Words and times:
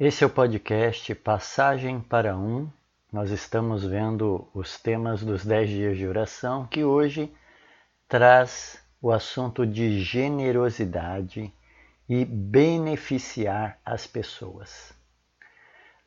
Esse 0.00 0.24
é 0.24 0.26
o 0.26 0.30
podcast 0.30 1.14
Passagem 1.14 2.00
para 2.00 2.34
Um. 2.34 2.70
Nós 3.12 3.30
estamos 3.30 3.84
vendo 3.84 4.48
os 4.54 4.80
temas 4.80 5.22
dos 5.22 5.44
10 5.44 5.68
dias 5.68 5.98
de 5.98 6.06
oração, 6.06 6.66
que 6.66 6.82
hoje 6.82 7.30
traz 8.08 8.82
o 9.02 9.12
assunto 9.12 9.66
de 9.66 10.00
generosidade 10.00 11.52
e 12.08 12.24
beneficiar 12.24 13.78
as 13.84 14.06
pessoas. 14.06 14.90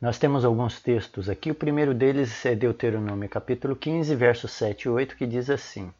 Nós 0.00 0.18
temos 0.18 0.44
alguns 0.44 0.80
textos 0.80 1.30
aqui. 1.30 1.52
O 1.52 1.54
primeiro 1.54 1.94
deles 1.94 2.44
é 2.44 2.56
Deuteronômio 2.56 3.28
capítulo 3.28 3.76
15, 3.76 4.12
versos 4.16 4.50
7 4.50 4.86
e 4.86 4.88
8, 4.88 5.16
que 5.16 5.24
diz 5.24 5.48
assim: 5.48 5.94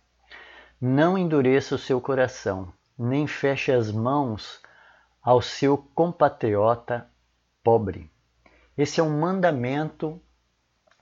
Não 0.81 1.17
endureça 1.17 1.77
o 1.77 1.79
seu 1.79 2.01
coração, 2.01 2.73
nem 2.99 3.29
feche 3.29 3.71
as 3.71 3.93
mãos 3.93 4.61
ao 5.23 5.41
seu 5.41 5.79
compatriota 5.95 7.09
pobre. 7.65 8.11
Esse 8.77 9.01
é 9.01 9.03
um 9.03 9.19
mandamento 9.19 10.21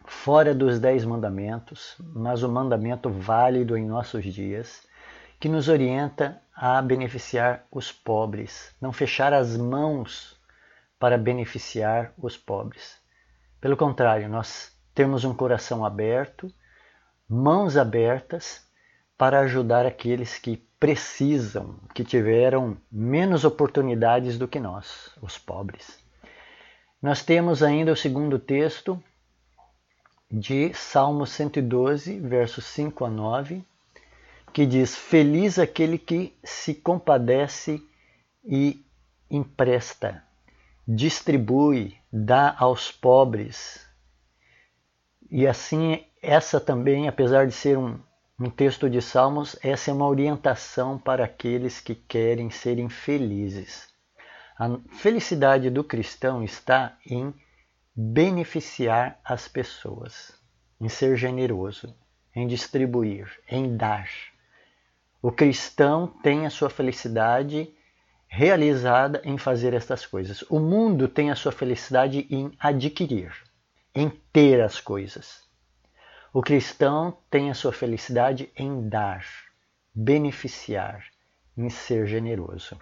fora 0.05 0.55
dos 0.55 0.79
dez 0.79 1.05
mandamentos, 1.05 1.97
mas 1.99 2.43
um 2.43 2.53
mandamento 2.53 3.11
válido 3.11 3.77
em 3.77 3.85
nossos 3.85 4.25
dias, 4.25 4.87
que 5.41 5.49
nos 5.49 5.69
orienta 5.69 6.41
a 6.55 6.81
beneficiar 6.81 7.67
os 7.71 7.91
pobres, 7.91 8.75
não 8.81 8.93
fechar 8.93 9.33
as 9.33 9.57
mãos 9.57 10.41
para 10.99 11.19
beneficiar 11.19 12.13
os 12.17 12.37
pobres. 12.37 12.97
Pelo 13.61 13.77
contrário, 13.77 14.29
nós 14.29 14.73
temos 14.95 15.25
um 15.25 15.35
coração 15.35 15.85
aberto, 15.85 16.53
mãos 17.29 17.77
abertas 17.77 18.65
para 19.19 19.41
ajudar 19.41 19.85
aqueles 19.85 20.39
que 20.39 20.57
precisam, 20.79 21.77
que 21.95 22.05
tiveram 22.05 22.77
menos 22.91 23.45
oportunidades 23.45 24.39
do 24.39 24.47
que 24.47 24.61
nós, 24.61 25.11
os 25.21 25.39
pobres. 25.39 26.02
Nós 27.03 27.21
temos 27.25 27.65
ainda 27.65 27.91
o 27.91 27.97
segundo 27.97 28.39
texto 28.39 29.03
de 30.31 30.73
Salmo 30.73 31.27
112, 31.27 32.21
versos 32.21 32.65
5 32.67 33.05
a 33.05 33.11
9, 33.11 33.65
que 34.53 34.65
diz: 34.65 34.95
Feliz 34.95 35.59
aquele 35.59 35.99
que 35.99 36.33
se 36.45 36.73
compadece 36.73 37.83
e 38.45 38.87
empresta, 39.29 40.23
distribui, 40.87 41.97
dá 42.13 42.55
aos 42.57 42.93
pobres. 42.93 43.85
E 45.29 45.45
assim, 45.45 46.05
essa 46.23 46.61
também, 46.61 47.09
apesar 47.09 47.49
de 47.49 47.53
ser 47.53 47.77
um, 47.77 47.99
um 48.39 48.49
texto 48.49 48.89
de 48.89 49.03
Salmos, 49.03 49.57
essa 49.61 49.91
é 49.91 49.95
uma 49.95 50.07
orientação 50.07 50.97
para 50.97 51.25
aqueles 51.25 51.81
que 51.81 51.97
querem 51.97 52.49
serem 52.49 52.89
felizes. 52.89 53.92
A 54.59 54.69
felicidade 54.91 55.71
do 55.71 55.83
cristão 55.83 56.45
está 56.45 56.97
em 57.07 57.35
beneficiar 57.95 59.19
as 59.25 59.49
pessoas, 59.49 60.33
em 60.81 60.89
ser 60.89 61.17
generoso, 61.17 61.95
em 62.35 62.47
distribuir, 62.47 63.41
em 63.49 63.77
dar. 63.77 64.09
O 65.23 65.33
cristão 65.33 66.07
tem 66.23 66.47
a 66.47 66.51
sua 66.51 66.69
felicidade 66.69 67.73
realizada 68.29 69.21
em 69.25 69.37
fazer 69.37 69.75
estas 69.75 70.07
coisas. 70.07 70.43
O 70.51 70.59
mundo 70.59 71.07
tem 71.09 71.31
a 71.31 71.37
sua 71.37 71.53
felicidade 71.53 72.27
em 72.31 72.53
adquirir, 72.59 73.33
em 73.95 74.11
ter 74.33 74.61
as 74.61 74.81
coisas. 74.81 75.43
O 76.33 76.43
cristão 76.43 77.17
tem 77.31 77.51
a 77.51 77.55
sua 77.55 77.73
felicidade 77.73 78.51
em 78.57 78.89
dar, 78.89 79.27
beneficiar, 79.95 81.05
em 81.57 81.69
ser 81.69 82.07
generoso. 82.07 82.79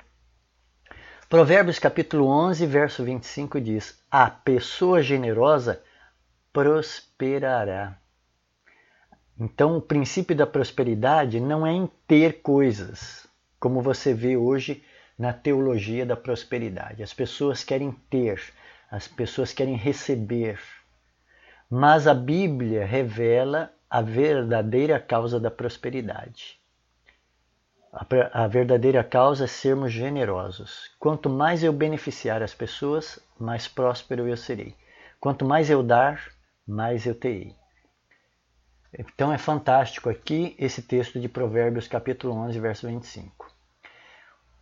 Provérbios 1.31 1.79
capítulo 1.79 2.27
11, 2.27 2.67
verso 2.67 3.05
25 3.05 3.61
diz: 3.61 4.03
A 4.11 4.29
pessoa 4.29 5.01
generosa 5.01 5.81
prosperará. 6.53 7.97
Então, 9.39 9.77
o 9.77 9.81
princípio 9.81 10.35
da 10.35 10.45
prosperidade 10.45 11.39
não 11.39 11.65
é 11.65 11.71
em 11.71 11.89
ter 12.05 12.43
coisas, 12.43 13.29
como 13.61 13.81
você 13.81 14.13
vê 14.13 14.37
hoje 14.37 14.83
na 15.17 15.33
teologia 15.33 16.05
da 16.05 16.17
prosperidade. 16.17 17.01
As 17.01 17.15
pessoas 17.15 17.63
querem 17.63 17.93
ter, 18.11 18.43
as 18.91 19.07
pessoas 19.07 19.53
querem 19.53 19.77
receber. 19.77 20.59
Mas 21.71 22.09
a 22.09 22.13
Bíblia 22.13 22.85
revela 22.85 23.73
a 23.89 24.03
verdadeira 24.03 24.99
causa 24.99 25.39
da 25.39 25.49
prosperidade. 25.49 26.60
A 27.93 28.47
verdadeira 28.47 29.03
causa 29.03 29.45
é 29.45 29.49
sermos 29.49 29.93
generosos. 29.93 30.93
Quanto 30.99 31.29
mais 31.29 31.65
eu 31.65 31.73
beneficiar 31.73 32.41
as 32.41 32.55
pessoas, 32.55 33.19
mais 33.39 33.67
próspero 33.67 34.29
eu 34.29 34.37
serei. 34.37 34.77
Quanto 35.19 35.45
mais 35.45 35.69
eu 35.69 35.83
dar, 35.83 36.31
mais 36.65 37.05
eu 37.05 37.17
terei. 37.17 37.57
Então 38.97 39.33
é 39.33 39.39
fantástico 39.39 40.09
aqui 40.09 40.55
esse 40.57 40.83
texto 40.83 41.19
de 41.19 41.29
Provérbios 41.29 41.89
capítulo 41.89 42.33
11, 42.35 42.61
verso 42.61 42.87
25. 42.87 43.53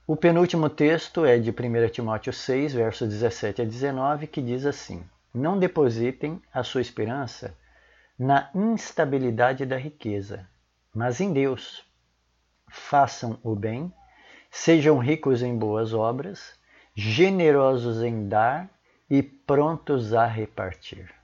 O 0.06 0.16
penúltimo 0.16 0.70
texto 0.70 1.26
é 1.26 1.38
de 1.38 1.50
1 1.50 1.88
Timóteo 1.90 2.32
6, 2.32 2.72
verso 2.72 3.06
17 3.06 3.60
a 3.60 3.64
19, 3.66 4.26
que 4.26 4.40
diz 4.40 4.64
assim: 4.64 5.04
Não 5.34 5.58
depositem 5.58 6.40
a 6.52 6.62
sua 6.62 6.80
esperança 6.80 7.54
na 8.18 8.50
instabilidade 8.54 9.66
da 9.66 9.76
riqueza, 9.76 10.48
mas 10.94 11.20
em 11.20 11.30
Deus 11.30 11.87
façam 12.70 13.38
o 13.42 13.54
bem, 13.54 13.92
sejam 14.50 14.98
ricos 14.98 15.42
em 15.42 15.56
boas 15.56 15.94
obras, 15.94 16.58
generosos 16.94 18.02
em 18.02 18.28
dar 18.28 18.68
e 19.08 19.22
prontos 19.22 20.12
a 20.12 20.26
repartir. 20.26 21.14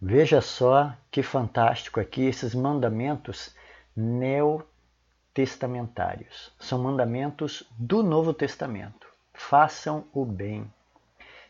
Veja 0.00 0.40
só 0.40 0.94
que 1.10 1.22
fantástico 1.22 1.98
aqui 2.00 2.26
esses 2.26 2.54
mandamentos 2.54 3.52
neotestamentários. 3.96 6.52
São 6.58 6.82
mandamentos 6.82 7.64
do 7.78 8.02
Novo 8.02 8.34
Testamento. 8.34 9.06
Façam 9.32 10.04
o 10.12 10.24
bem. 10.24 10.68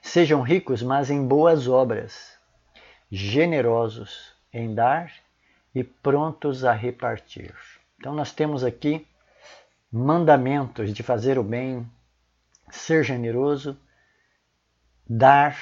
Sejam 0.03 0.43
ricos, 0.43 0.83
mas 0.83 1.09
em 1.11 1.27
boas 1.27 1.67
obras, 1.67 2.39
generosos 3.11 4.35
em 4.53 4.75
dar 4.75 5.11
e 5.75 5.83
prontos 5.83 6.63
a 6.65 6.73
repartir. 6.73 7.55
Então, 8.03 8.13
nós 8.13 8.33
temos 8.33 8.65
aqui 8.65 9.07
mandamentos 9.89 10.93
de 10.93 11.05
fazer 11.05 11.39
o 11.39 11.45
bem, 11.45 11.89
ser 12.69 13.05
generoso, 13.05 13.79
dar 15.09 15.57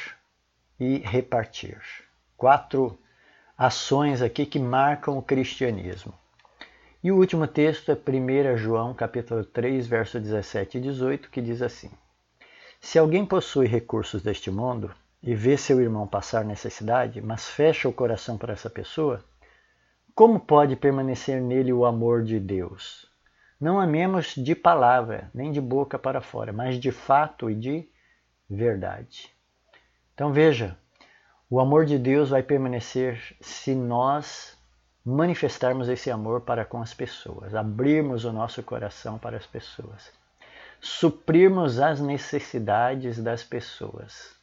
e 0.78 1.00
repartir. 1.00 1.78
Quatro 2.38 2.98
ações 3.58 4.22
aqui 4.22 4.46
que 4.46 4.58
marcam 4.58 5.18
o 5.18 5.22
cristianismo. 5.22 6.14
E 7.04 7.12
o 7.12 7.18
último 7.18 7.46
texto 7.46 7.92
é 7.92 7.94
1 7.94 8.56
João 8.56 8.94
capítulo 8.94 9.44
3, 9.44 9.86
verso 9.86 10.18
17 10.18 10.78
e 10.78 10.80
18, 10.80 11.28
que 11.28 11.42
diz 11.42 11.60
assim: 11.60 11.90
Se 12.80 12.98
alguém 12.98 13.26
possui 13.26 13.66
recursos 13.66 14.22
deste 14.22 14.50
mundo 14.50 14.90
e 15.22 15.34
vê 15.34 15.58
seu 15.58 15.78
irmão 15.78 16.06
passar 16.06 16.42
necessidade, 16.42 17.20
mas 17.20 17.50
fecha 17.50 17.86
o 17.86 17.92
coração 17.92 18.38
para 18.38 18.54
essa 18.54 18.70
pessoa, 18.70 19.22
como 20.14 20.40
pode 20.40 20.76
permanecer 20.76 21.40
nele 21.40 21.72
o 21.72 21.84
amor 21.84 22.22
de 22.22 22.38
Deus? 22.40 23.06
Não 23.60 23.78
amemos 23.78 24.34
de 24.34 24.54
palavra, 24.54 25.30
nem 25.34 25.52
de 25.52 25.60
boca 25.60 25.98
para 25.98 26.20
fora, 26.20 26.52
mas 26.52 26.78
de 26.78 26.90
fato 26.90 27.50
e 27.50 27.54
de 27.54 27.88
verdade. 28.48 29.30
Então 30.14 30.32
veja, 30.32 30.76
o 31.48 31.60
amor 31.60 31.84
de 31.84 31.98
Deus 31.98 32.30
vai 32.30 32.42
permanecer 32.42 33.36
se 33.40 33.74
nós 33.74 34.56
manifestarmos 35.04 35.88
esse 35.88 36.10
amor 36.10 36.42
para 36.42 36.64
com 36.64 36.80
as 36.80 36.94
pessoas, 36.94 37.54
abrirmos 37.54 38.24
o 38.24 38.32
nosso 38.32 38.62
coração 38.62 39.18
para 39.18 39.36
as 39.36 39.46
pessoas, 39.46 40.12
suprirmos 40.80 41.78
as 41.78 42.00
necessidades 42.00 43.22
das 43.22 43.42
pessoas. 43.42 44.34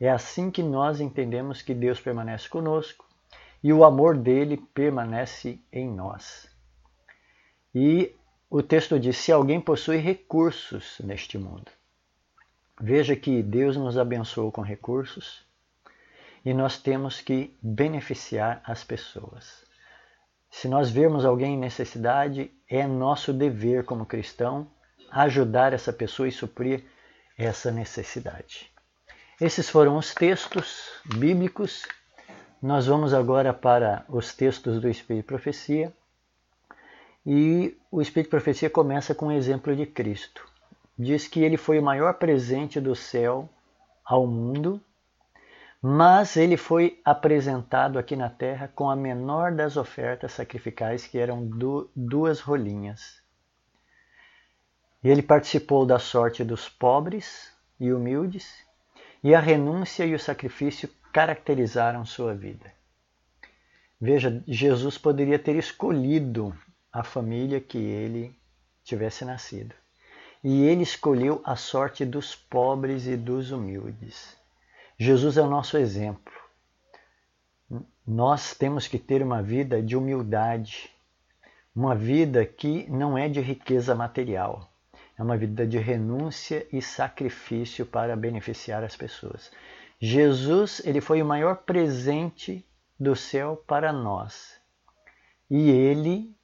É 0.00 0.10
assim 0.10 0.50
que 0.50 0.62
nós 0.62 1.00
entendemos 1.00 1.62
que 1.62 1.74
Deus 1.74 2.00
permanece 2.00 2.48
conosco 2.48 3.03
e 3.64 3.72
o 3.72 3.82
amor 3.82 4.18
dele 4.18 4.58
permanece 4.74 5.58
em 5.72 5.88
nós. 5.90 6.46
E 7.74 8.14
o 8.50 8.62
texto 8.62 9.00
diz: 9.00 9.16
se 9.16 9.32
alguém 9.32 9.58
possui 9.58 9.96
recursos 9.96 10.98
neste 11.02 11.38
mundo. 11.38 11.72
Veja 12.78 13.16
que 13.16 13.42
Deus 13.42 13.74
nos 13.74 13.96
abençoou 13.96 14.52
com 14.52 14.60
recursos 14.60 15.42
e 16.44 16.52
nós 16.52 16.76
temos 16.76 17.22
que 17.22 17.56
beneficiar 17.62 18.60
as 18.64 18.84
pessoas. 18.84 19.64
Se 20.50 20.68
nós 20.68 20.90
vermos 20.90 21.24
alguém 21.24 21.54
em 21.54 21.58
necessidade, 21.58 22.52
é 22.68 22.86
nosso 22.86 23.32
dever 23.32 23.84
como 23.84 24.04
cristão 24.04 24.70
ajudar 25.10 25.72
essa 25.72 25.92
pessoa 25.92 26.28
e 26.28 26.32
suprir 26.32 26.84
essa 27.38 27.70
necessidade. 27.70 28.70
Esses 29.40 29.70
foram 29.70 29.96
os 29.96 30.12
textos 30.12 30.90
bíblicos 31.16 31.84
nós 32.64 32.86
vamos 32.86 33.12
agora 33.12 33.52
para 33.52 34.04
os 34.08 34.34
textos 34.34 34.80
do 34.80 34.88
Espírito 34.88 35.22
de 35.22 35.28
Profecia. 35.28 35.92
E 37.26 37.76
o 37.90 38.00
Espírito 38.00 38.26
de 38.26 38.30
Profecia 38.30 38.70
começa 38.70 39.14
com 39.14 39.26
o 39.26 39.28
um 39.28 39.32
exemplo 39.32 39.74
de 39.76 39.86
Cristo. 39.86 40.46
Diz 40.98 41.28
que 41.28 41.42
ele 41.42 41.56
foi 41.56 41.78
o 41.78 41.82
maior 41.82 42.14
presente 42.14 42.80
do 42.80 42.94
céu 42.94 43.48
ao 44.04 44.26
mundo 44.26 44.80
mas 45.86 46.38
ele 46.38 46.56
foi 46.56 46.98
apresentado 47.04 47.98
aqui 47.98 48.16
na 48.16 48.30
terra 48.30 48.72
com 48.74 48.88
a 48.88 48.96
menor 48.96 49.52
das 49.52 49.76
ofertas 49.76 50.32
sacrificais, 50.32 51.06
que 51.06 51.18
eram 51.18 51.46
duas 51.94 52.40
rolinhas. 52.40 53.22
Ele 55.02 55.22
participou 55.22 55.84
da 55.84 55.98
sorte 55.98 56.42
dos 56.42 56.70
pobres 56.70 57.52
e 57.78 57.92
humildes, 57.92 58.50
e 59.22 59.34
a 59.34 59.40
renúncia 59.40 60.06
e 60.06 60.14
o 60.14 60.18
sacrifício 60.18 60.88
caracterizaram 61.14 62.04
sua 62.04 62.34
vida. 62.34 62.72
Veja, 64.00 64.42
Jesus 64.48 64.98
poderia 64.98 65.38
ter 65.38 65.54
escolhido 65.54 66.52
a 66.92 67.04
família 67.04 67.60
que 67.60 67.78
ele 67.78 68.36
tivesse 68.82 69.24
nascido. 69.24 69.72
E 70.42 70.64
ele 70.64 70.82
escolheu 70.82 71.40
a 71.44 71.54
sorte 71.54 72.04
dos 72.04 72.34
pobres 72.34 73.06
e 73.06 73.16
dos 73.16 73.52
humildes. 73.52 74.36
Jesus 74.98 75.36
é 75.36 75.42
o 75.42 75.48
nosso 75.48 75.76
exemplo. 75.76 76.34
Nós 78.04 78.52
temos 78.52 78.88
que 78.88 78.98
ter 78.98 79.22
uma 79.22 79.40
vida 79.40 79.80
de 79.80 79.96
humildade, 79.96 80.90
uma 81.74 81.94
vida 81.94 82.44
que 82.44 82.90
não 82.90 83.16
é 83.16 83.28
de 83.28 83.40
riqueza 83.40 83.94
material, 83.94 84.68
é 85.16 85.22
uma 85.22 85.36
vida 85.36 85.64
de 85.64 85.78
renúncia 85.78 86.66
e 86.72 86.82
sacrifício 86.82 87.86
para 87.86 88.16
beneficiar 88.16 88.82
as 88.82 88.96
pessoas. 88.96 89.52
Jesus, 90.06 90.82
ele 90.84 91.00
foi 91.00 91.22
o 91.22 91.24
maior 91.24 91.62
presente 91.64 92.62
do 93.00 93.16
céu 93.16 93.56
para 93.66 93.90
nós. 93.90 94.60
E 95.50 95.70
ele 95.70 96.36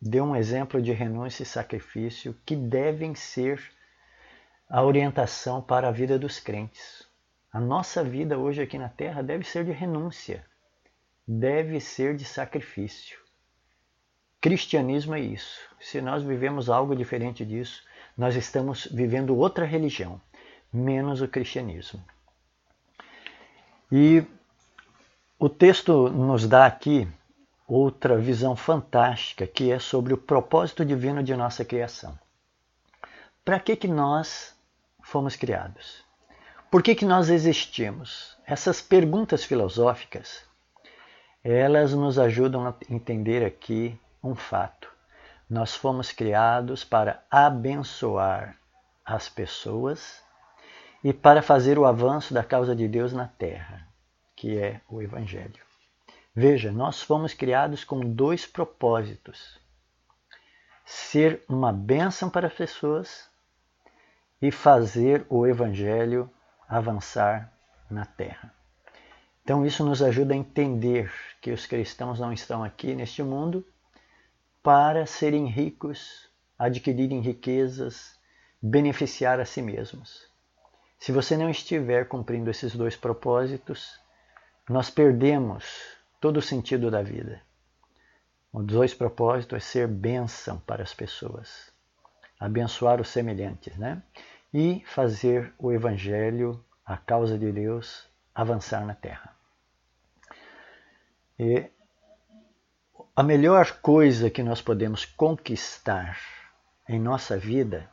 deu 0.00 0.22
um 0.22 0.36
exemplo 0.36 0.80
de 0.80 0.92
renúncia 0.92 1.42
e 1.42 1.46
sacrifício 1.46 2.32
que 2.46 2.54
devem 2.54 3.12
ser 3.16 3.60
a 4.68 4.84
orientação 4.84 5.60
para 5.60 5.88
a 5.88 5.90
vida 5.90 6.16
dos 6.16 6.38
crentes. 6.38 7.04
A 7.52 7.58
nossa 7.58 8.04
vida 8.04 8.38
hoje 8.38 8.62
aqui 8.62 8.78
na 8.78 8.88
Terra 8.88 9.20
deve 9.20 9.42
ser 9.42 9.64
de 9.64 9.72
renúncia, 9.72 10.46
deve 11.26 11.80
ser 11.80 12.14
de 12.14 12.24
sacrifício. 12.24 13.18
Cristianismo 14.40 15.16
é 15.16 15.20
isso. 15.20 15.58
Se 15.80 16.00
nós 16.00 16.22
vivemos 16.22 16.70
algo 16.70 16.94
diferente 16.94 17.44
disso, 17.44 17.82
nós 18.16 18.36
estamos 18.36 18.86
vivendo 18.86 19.36
outra 19.36 19.66
religião, 19.66 20.20
menos 20.72 21.20
o 21.20 21.26
cristianismo. 21.26 22.00
E 23.94 24.24
o 25.38 25.50
texto 25.50 26.08
nos 26.08 26.48
dá 26.48 26.64
aqui 26.64 27.06
outra 27.68 28.16
visão 28.16 28.56
fantástica, 28.56 29.46
que 29.46 29.70
é 29.70 29.78
sobre 29.78 30.14
o 30.14 30.16
propósito 30.16 30.82
divino 30.82 31.22
de 31.22 31.36
nossa 31.36 31.62
criação. 31.62 32.18
Para 33.44 33.60
que, 33.60 33.76
que 33.76 33.86
nós 33.86 34.56
fomos 35.02 35.36
criados? 35.36 36.02
Por 36.70 36.82
que, 36.82 36.94
que 36.94 37.04
nós 37.04 37.28
existimos? 37.28 38.34
Essas 38.46 38.80
perguntas 38.80 39.44
filosóficas, 39.44 40.42
elas 41.44 41.92
nos 41.92 42.18
ajudam 42.18 42.66
a 42.66 42.74
entender 42.88 43.44
aqui 43.44 44.00
um 44.24 44.34
fato. 44.34 44.88
Nós 45.50 45.74
fomos 45.74 46.10
criados 46.12 46.82
para 46.82 47.22
abençoar 47.30 48.56
as 49.04 49.28
pessoas 49.28 50.22
e 51.04 51.12
para 51.12 51.42
fazer 51.42 51.78
o 51.78 51.84
avanço 51.84 52.32
da 52.32 52.44
causa 52.44 52.76
de 52.76 52.86
Deus 52.86 53.12
na 53.12 53.26
terra, 53.26 53.88
que 54.36 54.58
é 54.58 54.80
o 54.88 55.02
Evangelho. 55.02 55.62
Veja, 56.34 56.70
nós 56.70 57.02
fomos 57.02 57.34
criados 57.34 57.84
com 57.84 58.00
dois 58.00 58.46
propósitos: 58.46 59.60
ser 60.84 61.42
uma 61.48 61.72
bênção 61.72 62.30
para 62.30 62.46
as 62.46 62.54
pessoas 62.54 63.28
e 64.40 64.50
fazer 64.50 65.26
o 65.28 65.46
Evangelho 65.46 66.30
avançar 66.68 67.52
na 67.90 68.06
terra. 68.06 68.54
Então, 69.42 69.66
isso 69.66 69.84
nos 69.84 70.00
ajuda 70.00 70.34
a 70.34 70.36
entender 70.36 71.12
que 71.40 71.50
os 71.50 71.66
cristãos 71.66 72.20
não 72.20 72.32
estão 72.32 72.62
aqui 72.62 72.94
neste 72.94 73.22
mundo 73.22 73.66
para 74.62 75.04
serem 75.04 75.46
ricos, 75.46 76.30
adquirirem 76.56 77.20
riquezas, 77.20 78.16
beneficiar 78.62 79.40
a 79.40 79.44
si 79.44 79.60
mesmos. 79.60 80.31
Se 81.02 81.10
você 81.10 81.36
não 81.36 81.50
estiver 81.50 82.06
cumprindo 82.06 82.48
esses 82.48 82.76
dois 82.76 82.94
propósitos, 82.94 83.98
nós 84.70 84.88
perdemos 84.88 85.96
todo 86.20 86.36
o 86.36 86.40
sentido 86.40 86.92
da 86.92 87.02
vida. 87.02 87.42
Um 88.54 88.64
dos 88.64 88.76
dois 88.76 88.94
propósitos 88.94 89.56
é 89.56 89.58
ser 89.58 89.88
bênção 89.88 90.60
para 90.60 90.84
as 90.84 90.94
pessoas, 90.94 91.72
abençoar 92.38 93.00
os 93.00 93.08
semelhantes, 93.08 93.76
né? 93.76 94.00
e 94.54 94.80
fazer 94.86 95.52
o 95.58 95.72
Evangelho, 95.72 96.64
a 96.86 96.96
causa 96.96 97.36
de 97.36 97.50
Deus, 97.50 98.08
avançar 98.32 98.86
na 98.86 98.94
terra. 98.94 99.34
E 101.36 101.68
a 103.16 103.24
melhor 103.24 103.80
coisa 103.80 104.30
que 104.30 104.44
nós 104.44 104.62
podemos 104.62 105.04
conquistar 105.04 106.16
em 106.88 107.00
nossa 107.00 107.36
vida 107.36 107.90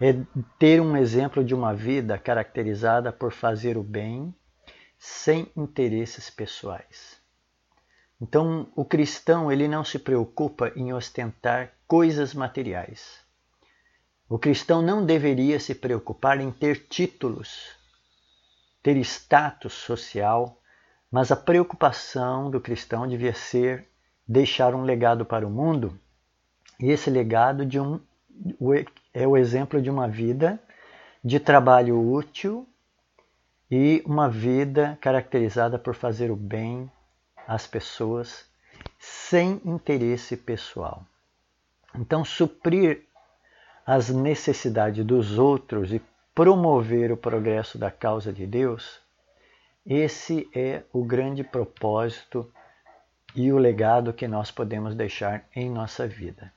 é 0.00 0.14
ter 0.58 0.80
um 0.80 0.96
exemplo 0.96 1.44
de 1.44 1.54
uma 1.54 1.74
vida 1.74 2.18
caracterizada 2.18 3.12
por 3.12 3.32
fazer 3.32 3.76
o 3.76 3.82
bem 3.82 4.34
sem 4.98 5.50
interesses 5.56 6.30
pessoais. 6.30 7.20
Então, 8.20 8.68
o 8.74 8.84
cristão 8.84 9.50
ele 9.52 9.68
não 9.68 9.84
se 9.84 9.98
preocupa 9.98 10.72
em 10.74 10.92
ostentar 10.92 11.72
coisas 11.86 12.32
materiais. 12.32 13.20
O 14.28 14.38
cristão 14.38 14.80
não 14.80 15.04
deveria 15.04 15.60
se 15.60 15.74
preocupar 15.74 16.40
em 16.40 16.50
ter 16.50 16.86
títulos, 16.88 17.70
ter 18.82 18.96
status 18.98 19.74
social, 19.74 20.60
mas 21.10 21.30
a 21.30 21.36
preocupação 21.36 22.50
do 22.50 22.60
cristão 22.60 23.06
devia 23.06 23.34
ser 23.34 23.86
deixar 24.26 24.74
um 24.74 24.82
legado 24.82 25.24
para 25.24 25.46
o 25.46 25.50
mundo, 25.50 26.00
e 26.80 26.90
esse 26.90 27.10
legado 27.10 27.64
de 27.66 27.78
um, 27.78 28.00
é 29.12 29.26
o 29.26 29.36
exemplo 29.36 29.80
de 29.80 29.90
uma 29.90 30.08
vida 30.08 30.60
de 31.22 31.40
trabalho 31.40 31.98
útil 31.98 32.68
e 33.70 34.02
uma 34.04 34.28
vida 34.28 34.98
caracterizada 35.00 35.78
por 35.78 35.94
fazer 35.94 36.30
o 36.30 36.36
bem 36.36 36.90
às 37.46 37.66
pessoas 37.66 38.46
sem 38.98 39.60
interesse 39.64 40.36
pessoal. 40.36 41.04
Então, 41.94 42.24
suprir 42.24 43.02
as 43.86 44.10
necessidades 44.10 45.04
dos 45.04 45.38
outros 45.38 45.92
e 45.92 46.02
promover 46.34 47.12
o 47.12 47.16
progresso 47.16 47.78
da 47.78 47.90
causa 47.90 48.32
de 48.32 48.46
Deus, 48.46 49.00
esse 49.86 50.48
é 50.54 50.82
o 50.92 51.04
grande 51.04 51.44
propósito 51.44 52.50
e 53.34 53.52
o 53.52 53.58
legado 53.58 54.12
que 54.12 54.26
nós 54.26 54.50
podemos 54.50 54.94
deixar 54.94 55.44
em 55.54 55.70
nossa 55.70 56.06
vida. 56.06 56.52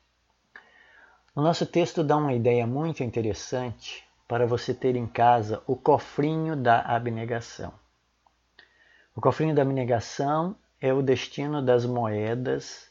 O 1.38 1.42
nosso 1.42 1.68
texto 1.68 2.04
dá 2.04 2.18
uma 2.18 2.34
ideia 2.34 2.66
muito 2.66 3.04
interessante 3.04 4.04
para 4.28 4.48
você 4.48 4.74
ter 4.74 4.96
em 4.96 5.06
casa 5.06 5.62
o 5.68 5.76
cofrinho 5.76 6.56
da 6.56 6.82
abnegação. 6.82 7.72
O 9.16 9.22
cofrinho 9.22 9.54
da 9.54 9.62
abnegação 9.62 10.56
é 10.82 10.92
o 10.92 11.04
destino 11.04 11.62
das 11.62 11.86
moedas, 11.86 12.90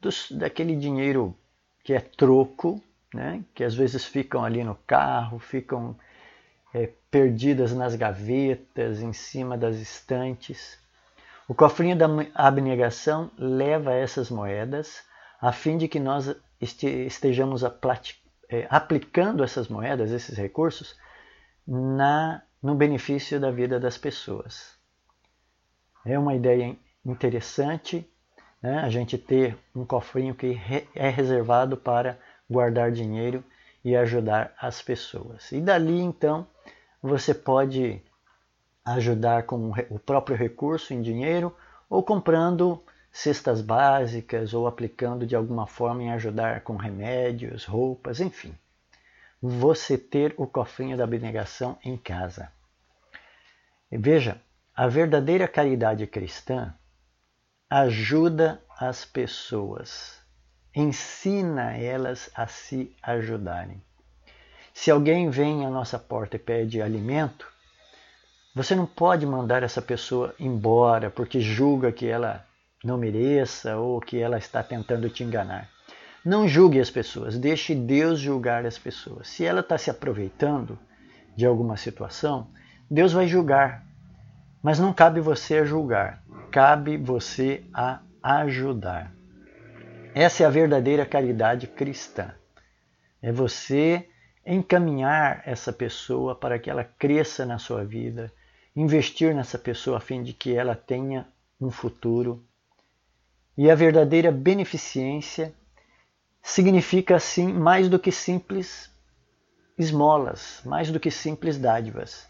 dos, 0.00 0.28
daquele 0.32 0.74
dinheiro 0.74 1.36
que 1.84 1.92
é 1.92 2.00
troco, 2.00 2.82
né? 3.14 3.44
que 3.54 3.62
às 3.62 3.76
vezes 3.76 4.04
ficam 4.04 4.44
ali 4.44 4.64
no 4.64 4.74
carro, 4.74 5.38
ficam 5.38 5.96
é, 6.74 6.90
perdidas 7.12 7.72
nas 7.72 7.94
gavetas, 7.94 9.02
em 9.02 9.12
cima 9.12 9.56
das 9.56 9.76
estantes. 9.76 10.80
O 11.46 11.54
cofrinho 11.54 11.96
da 11.96 12.08
abnegação 12.34 13.30
leva 13.38 13.94
essas 13.94 14.30
moedas 14.30 15.04
a 15.40 15.52
fim 15.52 15.76
de 15.78 15.86
que 15.86 16.00
nós 16.00 16.34
estejamos 16.64 17.62
é, 18.48 18.66
aplicando 18.70 19.44
essas 19.44 19.68
moedas, 19.68 20.10
esses 20.10 20.36
recursos, 20.36 20.96
na, 21.66 22.42
no 22.62 22.74
benefício 22.74 23.38
da 23.38 23.50
vida 23.50 23.78
das 23.78 23.96
pessoas. 23.96 24.74
É 26.04 26.18
uma 26.18 26.34
ideia 26.34 26.76
interessante 27.04 28.08
né, 28.62 28.78
a 28.78 28.88
gente 28.88 29.18
ter 29.18 29.56
um 29.74 29.84
cofrinho 29.84 30.34
que 30.34 30.58
é 30.94 31.08
reservado 31.08 31.76
para 31.76 32.18
guardar 32.48 32.90
dinheiro 32.90 33.44
e 33.84 33.94
ajudar 33.94 34.54
as 34.58 34.80
pessoas. 34.80 35.52
E 35.52 35.60
dali 35.60 36.00
então 36.00 36.46
você 37.02 37.34
pode 37.34 38.02
ajudar 38.84 39.44
com 39.44 39.72
o 39.90 39.98
próprio 39.98 40.36
recurso 40.36 40.94
em 40.94 41.02
dinheiro 41.02 41.54
ou 41.88 42.02
comprando 42.02 42.82
cestas 43.16 43.60
básicas 43.60 44.52
ou 44.52 44.66
aplicando 44.66 45.24
de 45.24 45.36
alguma 45.36 45.68
forma 45.68 46.02
em 46.02 46.10
ajudar 46.10 46.62
com 46.62 46.74
remédios, 46.74 47.64
roupas, 47.64 48.18
enfim. 48.18 48.52
Você 49.40 49.96
ter 49.96 50.34
o 50.36 50.48
cofrinho 50.48 50.96
da 50.96 51.04
abnegação 51.04 51.78
em 51.84 51.96
casa. 51.96 52.50
E 53.88 53.96
veja, 53.96 54.40
a 54.74 54.88
verdadeira 54.88 55.46
caridade 55.46 56.04
cristã 56.08 56.74
ajuda 57.70 58.60
as 58.76 59.04
pessoas, 59.04 60.18
ensina 60.74 61.76
elas 61.76 62.28
a 62.34 62.48
se 62.48 62.96
ajudarem. 63.00 63.80
Se 64.72 64.90
alguém 64.90 65.30
vem 65.30 65.64
à 65.64 65.70
nossa 65.70 66.00
porta 66.00 66.34
e 66.34 66.40
pede 66.40 66.82
alimento, 66.82 67.46
Você 68.54 68.76
não 68.76 68.86
pode 68.86 69.26
mandar 69.26 69.64
essa 69.64 69.82
pessoa 69.82 70.32
embora 70.38 71.10
porque 71.10 71.40
julga 71.40 71.90
que 71.90 72.06
ela 72.06 72.46
não 72.84 72.98
mereça 72.98 73.76
ou 73.76 74.00
que 74.00 74.18
ela 74.18 74.36
está 74.36 74.62
tentando 74.62 75.08
te 75.08 75.24
enganar. 75.24 75.68
Não 76.24 76.46
julgue 76.46 76.80
as 76.80 76.90
pessoas, 76.90 77.38
deixe 77.38 77.74
Deus 77.74 78.18
julgar 78.18 78.64
as 78.64 78.78
pessoas. 78.78 79.28
Se 79.28 79.44
ela 79.44 79.60
está 79.60 79.76
se 79.76 79.90
aproveitando 79.90 80.78
de 81.36 81.44
alguma 81.44 81.76
situação, 81.76 82.48
Deus 82.90 83.12
vai 83.12 83.26
julgar. 83.26 83.84
Mas 84.62 84.78
não 84.78 84.92
cabe 84.92 85.20
você 85.20 85.58
a 85.58 85.64
julgar, 85.64 86.22
cabe 86.50 86.96
você 86.96 87.64
a 87.72 88.00
ajudar. 88.22 89.12
Essa 90.14 90.44
é 90.44 90.46
a 90.46 90.50
verdadeira 90.50 91.04
caridade 91.04 91.66
cristã. 91.66 92.32
É 93.20 93.32
você 93.32 94.08
encaminhar 94.46 95.42
essa 95.44 95.72
pessoa 95.72 96.34
para 96.34 96.58
que 96.58 96.70
ela 96.70 96.84
cresça 96.84 97.44
na 97.44 97.58
sua 97.58 97.84
vida, 97.84 98.32
investir 98.76 99.34
nessa 99.34 99.58
pessoa 99.58 99.98
a 99.98 100.00
fim 100.00 100.22
de 100.22 100.32
que 100.32 100.54
ela 100.54 100.74
tenha 100.74 101.26
um 101.60 101.70
futuro. 101.70 102.44
E 103.56 103.70
a 103.70 103.74
verdadeira 103.74 104.32
beneficência 104.32 105.54
significa 106.42 107.16
assim 107.16 107.52
mais 107.52 107.88
do 107.88 107.98
que 107.98 108.10
simples 108.10 108.90
esmolas, 109.78 110.60
mais 110.64 110.90
do 110.90 111.00
que 111.00 111.10
simples 111.10 111.56
dádivas. 111.58 112.26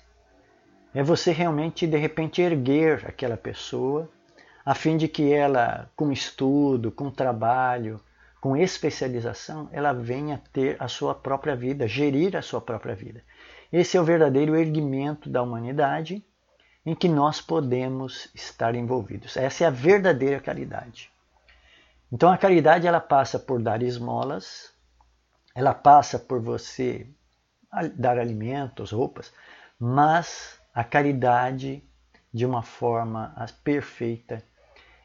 É 0.94 1.02
você 1.02 1.32
realmente 1.32 1.86
de 1.86 1.96
repente 1.96 2.40
erguer 2.40 3.04
aquela 3.06 3.36
pessoa 3.36 4.08
a 4.64 4.74
fim 4.74 4.96
de 4.96 5.08
que 5.08 5.32
ela, 5.32 5.90
com 5.94 6.10
estudo, 6.10 6.90
com 6.90 7.10
trabalho, 7.10 8.00
com 8.40 8.56
especialização, 8.56 9.68
ela 9.72 9.92
venha 9.92 10.42
ter 10.52 10.76
a 10.78 10.88
sua 10.88 11.14
própria 11.14 11.56
vida, 11.56 11.88
gerir 11.88 12.36
a 12.36 12.42
sua 12.42 12.60
própria 12.60 12.94
vida. 12.94 13.22
Esse 13.72 13.96
é 13.96 14.00
o 14.00 14.04
verdadeiro 14.04 14.54
erguimento 14.54 15.28
da 15.28 15.42
humanidade 15.42 16.24
em 16.86 16.94
que 16.94 17.08
nós 17.08 17.40
podemos 17.40 18.30
estar 18.34 18.74
envolvidos. 18.74 19.36
Essa 19.36 19.64
é 19.64 19.66
a 19.66 19.70
verdadeira 19.70 20.38
caridade. 20.40 21.10
Então 22.12 22.30
a 22.30 22.38
caridade 22.38 22.86
ela 22.86 23.00
passa 23.00 23.38
por 23.38 23.60
dar 23.62 23.82
esmolas, 23.82 24.72
ela 25.54 25.74
passa 25.74 26.18
por 26.18 26.40
você 26.40 27.06
dar 27.96 28.18
alimentos, 28.18 28.92
roupas, 28.92 29.32
mas 29.78 30.60
a 30.72 30.84
caridade 30.84 31.82
de 32.32 32.44
uma 32.44 32.62
forma 32.62 33.34
perfeita, 33.62 34.42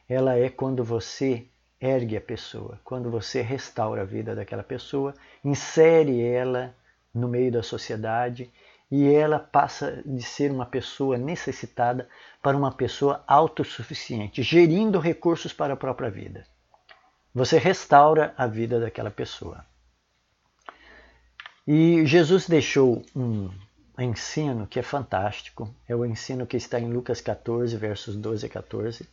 ela 0.07 0.37
é 0.37 0.49
quando 0.49 0.83
você 0.83 1.47
ergue 1.79 2.17
a 2.17 2.21
pessoa, 2.21 2.79
quando 2.83 3.09
você 3.09 3.41
restaura 3.41 4.01
a 4.01 4.05
vida 4.05 4.35
daquela 4.35 4.63
pessoa, 4.63 5.13
insere 5.43 6.21
ela 6.21 6.75
no 7.13 7.27
meio 7.27 7.51
da 7.51 7.63
sociedade 7.63 8.51
e 8.91 9.07
ela 9.13 9.39
passa 9.39 10.01
de 10.05 10.23
ser 10.23 10.51
uma 10.51 10.65
pessoa 10.65 11.17
necessitada 11.17 12.09
para 12.41 12.57
uma 12.57 12.71
pessoa 12.71 13.23
autossuficiente, 13.27 14.41
gerindo 14.41 14.99
recursos 14.99 15.53
para 15.53 15.73
a 15.73 15.77
própria 15.77 16.09
vida. 16.09 16.43
Você 17.39 17.57
restaura 17.57 18.33
a 18.35 18.45
vida 18.45 18.81
daquela 18.81 19.09
pessoa. 19.09 19.65
E 21.65 22.05
Jesus 22.05 22.49
deixou 22.49 23.01
um 23.15 23.49
ensino 23.97 24.67
que 24.67 24.77
é 24.77 24.83
fantástico, 24.83 25.73
é 25.87 25.95
o 25.95 26.03
ensino 26.03 26.45
que 26.45 26.57
está 26.57 26.77
em 26.81 26.91
Lucas 26.91 27.21
14, 27.21 27.77
versos 27.77 28.17
12 28.17 28.45
a 28.45 28.49
14, 28.49 29.07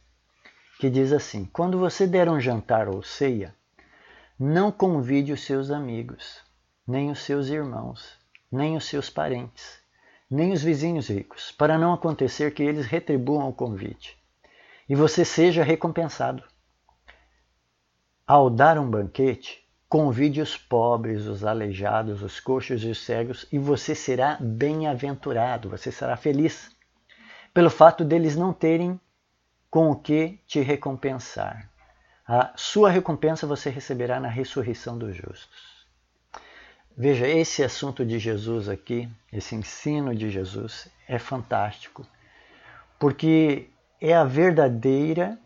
que 0.81 0.91
diz 0.91 1.13
assim: 1.13 1.45
Quando 1.53 1.79
você 1.79 2.05
der 2.05 2.29
um 2.29 2.41
jantar 2.41 2.89
ou 2.89 3.01
ceia, 3.01 3.55
não 4.37 4.73
convide 4.73 5.33
os 5.33 5.45
seus 5.45 5.71
amigos, 5.71 6.41
nem 6.85 7.13
os 7.13 7.21
seus 7.21 7.47
irmãos, 7.47 8.19
nem 8.51 8.77
os 8.77 8.87
seus 8.87 9.09
parentes, 9.09 9.79
nem 10.29 10.53
os 10.53 10.65
vizinhos 10.65 11.07
ricos, 11.09 11.53
para 11.53 11.79
não 11.79 11.95
acontecer 11.95 12.53
que 12.53 12.65
eles 12.65 12.87
retribuam 12.87 13.49
o 13.49 13.55
convite 13.55 14.19
e 14.89 14.97
você 14.97 15.25
seja 15.25 15.63
recompensado. 15.63 16.43
Ao 18.27 18.51
dar 18.51 18.77
um 18.77 18.91
banquete, 18.91 19.65
convide 19.89 20.41
os 20.41 20.57
pobres, 20.57 21.27
os 21.27 21.45
aleijados, 21.45 22.23
os 22.25 22.41
coxos 22.41 22.83
e 22.83 22.89
os 22.89 23.05
cegos, 23.05 23.47
e 23.53 23.59
você 23.59 23.95
será 23.95 24.37
bem-aventurado, 24.41 25.71
você 25.71 25.93
será 25.93 26.17
feliz, 26.17 26.69
pelo 27.55 27.71
fato 27.71 28.05
deles 28.05 28.35
não 28.35 28.53
terem 28.53 29.01
com 29.71 29.93
o 29.93 29.97
que 29.97 30.41
te 30.45 30.61
recompensar. 30.61 31.71
A 32.27 32.53
sua 32.57 32.91
recompensa 32.91 33.47
você 33.47 33.71
receberá 33.71 34.19
na 34.19 34.29
ressurreição 34.29 34.99
dos 34.99 35.15
justos. 35.15 35.87
Veja, 36.97 37.29
esse 37.29 37.63
assunto 37.63 38.05
de 38.05 38.19
Jesus 38.19 38.69
aqui, 38.69 39.09
esse 39.33 39.55
ensino 39.55 40.13
de 40.13 40.31
Jesus, 40.31 40.89
é 41.07 41.19
fantástico, 41.21 42.05
porque 42.99 43.71
é 44.01 44.13
a 44.17 44.25
verdadeira 44.25 45.39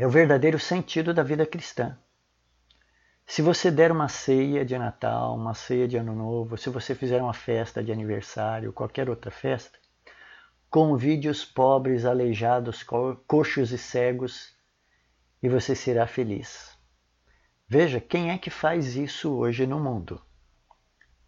é 0.00 0.06
o 0.06 0.10
verdadeiro 0.10 0.58
sentido 0.58 1.12
da 1.12 1.22
vida 1.22 1.44
cristã. 1.44 1.94
Se 3.26 3.42
você 3.42 3.70
der 3.70 3.92
uma 3.92 4.08
ceia 4.08 4.64
de 4.64 4.78
Natal, 4.78 5.36
uma 5.36 5.52
ceia 5.52 5.86
de 5.86 5.98
Ano 5.98 6.14
Novo, 6.14 6.56
se 6.56 6.70
você 6.70 6.94
fizer 6.94 7.20
uma 7.20 7.34
festa 7.34 7.84
de 7.84 7.92
aniversário, 7.92 8.72
qualquer 8.72 9.10
outra 9.10 9.30
festa, 9.30 9.78
convide 10.70 11.28
os 11.28 11.44
pobres, 11.44 12.06
aleijados, 12.06 12.82
coxos 13.26 13.72
e 13.72 13.76
cegos 13.76 14.56
e 15.42 15.50
você 15.50 15.74
será 15.74 16.06
feliz. 16.06 16.74
Veja 17.68 18.00
quem 18.00 18.30
é 18.30 18.38
que 18.38 18.48
faz 18.48 18.96
isso 18.96 19.30
hoje 19.34 19.66
no 19.66 19.78
mundo. 19.78 20.18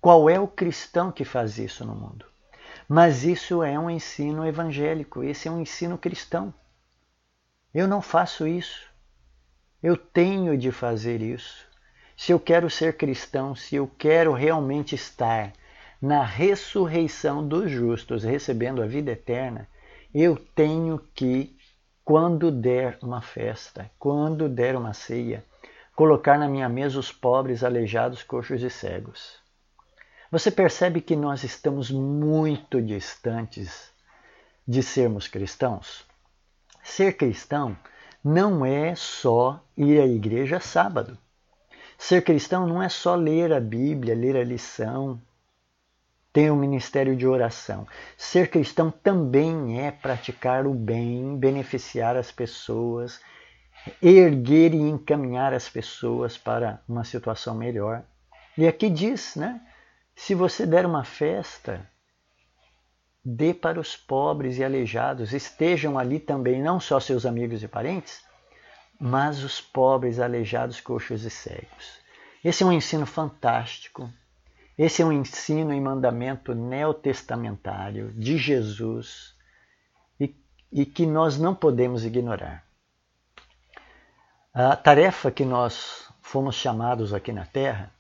Qual 0.01 0.31
é 0.31 0.41
o 0.41 0.49
cristão 0.49 1.13
que 1.13 1.27
faz 1.27 1.59
isso 1.59 1.85
no 1.85 1.95
mundo? 1.95 2.25
Mas 2.89 3.23
isso 3.23 3.63
é 3.63 3.79
um 3.79 3.91
ensino 3.91 4.47
evangélico, 4.47 5.23
esse 5.23 5.47
é 5.47 5.51
um 5.51 5.61
ensino 5.61 5.99
cristão. 5.99 6.55
Eu 7.75 7.89
não 7.89 8.03
faço 8.03 8.47
isso. 8.47 8.87
Eu 9.83 9.97
tenho 9.97 10.59
de 10.59 10.71
fazer 10.71 11.23
isso. 11.23 11.67
Se 12.15 12.31
eu 12.31 12.39
quero 12.39 12.69
ser 12.69 12.97
cristão, 12.97 13.55
se 13.55 13.77
eu 13.77 13.91
quero 13.99 14.33
realmente 14.33 14.95
estar 14.95 15.53
na 16.01 16.23
ressurreição 16.23 17.47
dos 17.47 17.71
justos, 17.71 18.25
recebendo 18.25 18.83
a 18.83 18.87
vida 18.87 19.13
eterna, 19.13 19.67
eu 20.15 20.37
tenho 20.37 20.99
que, 21.15 21.57
quando 22.05 22.51
der 22.51 22.99
uma 23.01 23.23
festa, 23.23 23.91
quando 23.99 24.49
der 24.49 24.77
uma 24.77 24.93
ceia, 24.93 25.43
colocar 25.97 26.39
na 26.39 26.49
minha 26.49 26.69
mesa 26.69 26.99
os 26.99 27.11
pobres, 27.11 27.65
aleijados, 27.65 28.23
coxos 28.23 28.63
e 28.63 28.69
cegos. 28.69 29.41
Você 30.31 30.51
percebe 30.51 31.01
que 31.01 31.17
nós 31.17 31.43
estamos 31.43 31.91
muito 31.91 32.83
distantes 32.83 33.91
de 34.69 34.83
sermos 34.83 35.27
cristãos? 35.27 36.12
Ser 36.95 37.17
cristão 37.17 37.75
não 38.23 38.67
é 38.67 38.95
só 38.95 39.65
ir 39.75 39.99
à 39.99 40.07
igreja 40.07 40.61
sábado. 40.61 41.17
Ser 41.97 42.23
cristão 42.23 42.67
não 42.67 42.83
é 42.83 42.89
só 42.91 43.15
ler 43.15 43.51
a 43.51 43.59
Bíblia, 43.59 44.15
ler 44.15 44.37
a 44.37 44.45
lição, 44.45 45.19
ter 46.35 46.53
um 46.53 46.57
ministério 46.57 47.17
de 47.17 47.27
oração. 47.27 47.89
Ser 48.15 48.51
cristão 48.51 48.91
também 48.91 49.81
é 49.81 49.91
praticar 49.91 50.67
o 50.67 50.75
bem, 50.75 51.35
beneficiar 51.39 52.15
as 52.15 52.31
pessoas, 52.31 53.23
erguer 54.03 54.75
e 54.75 54.83
encaminhar 54.83 55.55
as 55.55 55.71
pessoas 55.71 56.37
para 56.37 56.83
uma 56.87 57.05
situação 57.05 57.55
melhor. 57.55 58.03
E 58.55 58.69
aqui 58.69 58.91
diz, 58.91 59.35
né? 59.35 59.63
Se 60.15 60.35
você 60.35 60.67
der 60.67 60.85
uma 60.85 61.05
festa, 61.05 61.91
dê 63.25 63.55
para 63.55 63.79
os 63.79 63.97
pobres 63.97 64.59
e 64.59 64.65
aleijados, 64.65 65.33
estejam 65.33 65.99
ali 65.99 66.19
também 66.19 66.61
não 66.61 66.81
só 66.81 66.99
seus 66.99 67.25
amigos 67.25 67.63
e 67.63 67.69
parentes, 67.69 68.25
mas 68.99 69.43
os 69.43 69.61
pobres, 69.61 70.19
aleijados, 70.19 70.81
coxos 70.81 71.25
e 71.25 71.31
cegos. 71.31 72.01
Esse 72.45 72.63
é 72.63 72.67
um 72.67 72.73
ensino 72.73 73.07
fantástico. 73.07 74.11
Esse 74.77 75.03
é 75.03 75.05
um 75.05 75.13
ensino 75.13 75.73
e 75.73 75.81
mandamento 75.81 76.55
neotestamentário 76.55 78.13
de 78.13 78.37
Jesus 78.37 79.37
e, 80.19 80.35
e 80.73 80.85
que 80.85 81.07
nós 81.07 81.39
não 81.39 81.55
podemos 81.55 82.05
ignorar. 82.05 82.65
A 84.53 84.75
tarefa 84.77 85.31
que 85.31 85.45
nós 85.45 86.09
fomos 86.21 86.57
chamados 86.57 87.15
aqui 87.15 87.33
na 87.33 87.47
Terra 87.47 87.93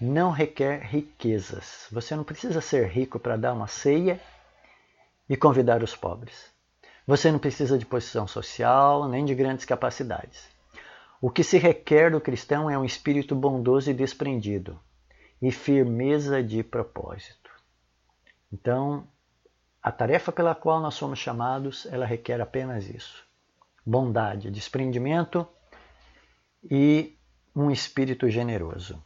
não 0.00 0.30
requer 0.30 0.82
riquezas. 0.82 1.86
Você 1.90 2.14
não 2.14 2.24
precisa 2.24 2.60
ser 2.60 2.86
rico 2.88 3.18
para 3.18 3.36
dar 3.36 3.52
uma 3.52 3.66
ceia 3.66 4.20
e 5.28 5.36
convidar 5.36 5.82
os 5.82 5.96
pobres. 5.96 6.50
Você 7.06 7.32
não 7.32 7.38
precisa 7.38 7.78
de 7.78 7.86
posição 7.86 8.26
social 8.26 9.08
nem 9.08 9.24
de 9.24 9.34
grandes 9.34 9.64
capacidades. 9.64 10.48
O 11.20 11.30
que 11.30 11.42
se 11.42 11.58
requer 11.58 12.12
do 12.12 12.20
cristão 12.20 12.70
é 12.70 12.78
um 12.78 12.84
espírito 12.84 13.34
bondoso 13.34 13.90
e 13.90 13.94
desprendido 13.94 14.78
e 15.42 15.50
firmeza 15.50 16.42
de 16.42 16.62
propósito. 16.62 17.50
Então, 18.52 19.08
a 19.82 19.90
tarefa 19.90 20.30
pela 20.30 20.54
qual 20.54 20.80
nós 20.80 20.94
somos 20.94 21.18
chamados, 21.18 21.86
ela 21.86 22.06
requer 22.06 22.40
apenas 22.40 22.88
isso: 22.88 23.24
bondade, 23.84 24.50
desprendimento 24.50 25.46
e 26.70 27.16
um 27.54 27.70
espírito 27.70 28.28
generoso. 28.28 29.02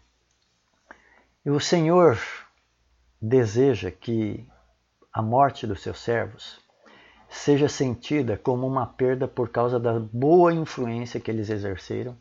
E 1.44 1.50
o 1.50 1.58
Senhor 1.58 2.20
deseja 3.20 3.90
que 3.90 4.46
a 5.12 5.20
morte 5.20 5.66
dos 5.66 5.82
seus 5.82 5.98
servos 5.98 6.60
seja 7.28 7.68
sentida 7.68 8.36
como 8.36 8.64
uma 8.64 8.86
perda 8.86 9.26
por 9.26 9.48
causa 9.48 9.80
da 9.80 9.98
boa 9.98 10.54
influência 10.54 11.18
que 11.18 11.32
eles 11.32 11.50
exerceram 11.50 12.16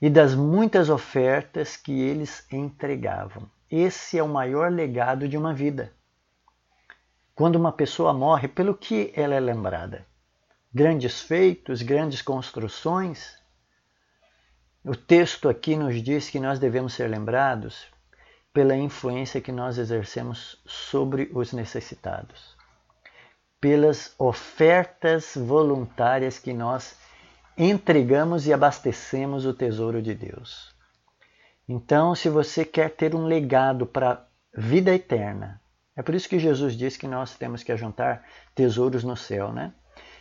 e 0.00 0.08
das 0.08 0.34
muitas 0.34 0.88
ofertas 0.88 1.76
que 1.76 2.00
eles 2.00 2.50
entregavam. 2.50 3.42
Esse 3.70 4.18
é 4.18 4.22
o 4.22 4.28
maior 4.28 4.72
legado 4.72 5.28
de 5.28 5.36
uma 5.36 5.52
vida. 5.52 5.92
Quando 7.34 7.56
uma 7.56 7.72
pessoa 7.72 8.14
morre, 8.14 8.48
pelo 8.48 8.74
que 8.74 9.12
ela 9.14 9.34
é 9.34 9.40
lembrada? 9.40 10.06
Grandes 10.72 11.20
feitos, 11.20 11.82
grandes 11.82 12.22
construções? 12.22 13.36
O 14.82 14.96
texto 14.96 15.46
aqui 15.46 15.76
nos 15.76 16.02
diz 16.02 16.30
que 16.30 16.40
nós 16.40 16.58
devemos 16.58 16.94
ser 16.94 17.08
lembrados 17.08 17.94
pela 18.56 18.74
influência 18.74 19.38
que 19.38 19.52
nós 19.52 19.76
exercemos 19.76 20.58
sobre 20.64 21.30
os 21.34 21.52
necessitados 21.52 22.56
pelas 23.60 24.14
ofertas 24.18 25.36
voluntárias 25.36 26.38
que 26.38 26.54
nós 26.54 26.96
entregamos 27.54 28.46
e 28.46 28.54
abastecemos 28.54 29.44
o 29.44 29.52
tesouro 29.52 30.00
de 30.00 30.14
Deus. 30.14 30.74
Então, 31.68 32.14
se 32.14 32.30
você 32.30 32.64
quer 32.64 32.92
ter 32.92 33.14
um 33.14 33.26
legado 33.26 33.84
para 33.84 34.26
vida 34.56 34.94
eterna, 34.94 35.60
é 35.94 36.00
por 36.00 36.14
isso 36.14 36.26
que 36.26 36.38
Jesus 36.38 36.74
diz 36.74 36.96
que 36.96 37.06
nós 37.06 37.36
temos 37.36 37.62
que 37.62 37.72
ajuntar 37.72 38.24
tesouros 38.54 39.04
no 39.04 39.18
céu, 39.18 39.52
né? 39.52 39.74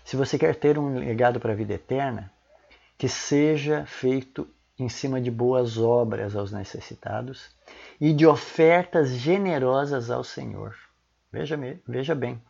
Se 0.03 0.17
você 0.17 0.37
quer 0.37 0.55
ter 0.55 0.77
um 0.77 0.97
legado 0.97 1.39
para 1.39 1.53
a 1.53 1.55
vida 1.55 1.73
eterna, 1.73 2.29
que 2.97 3.07
seja 3.07 3.85
feito 3.85 4.45
em 4.77 4.89
cima 4.89 5.21
de 5.21 5.31
boas 5.31 5.77
obras 5.77 6.35
aos 6.35 6.51
necessitados 6.51 7.54
e 7.99 8.13
de 8.13 8.25
ofertas 8.25 9.09
generosas 9.09 10.09
ao 10.09 10.23
Senhor. 10.23 10.75
Veja, 11.31 11.57
veja 11.87 12.15
bem, 12.15 12.41